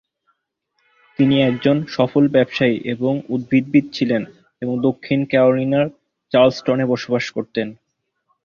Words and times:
তিনি 1.19 1.35
একজন 1.41 1.77
সফল 1.87 2.23
ব্যবসায়ী 2.27 2.75
এবং 2.85 3.13
উদ্ভিদবিদ 3.29 3.85
ছিলেন 3.93 4.21
এবং 4.61 4.73
দক্ষিণ 4.81 5.19
ক্যারোলিনার 5.25 5.87
চার্লসটনে 6.31 6.85
বসবাস 6.85 7.25
করতেন। 7.29 7.67